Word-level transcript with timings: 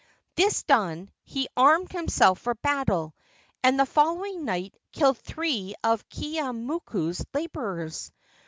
This 0.35 0.63
done, 0.63 1.11
he 1.23 1.47
armed 1.55 1.91
himself 1.91 2.39
for 2.39 2.55
battle, 2.55 3.13
and, 3.63 3.79
the 3.79 3.85
following 3.85 4.45
night, 4.45 4.73
killed 4.91 5.19
three 5.19 5.75
of 5.83 6.09
Keeaumoku's 6.09 7.23
laborers. 7.35 8.11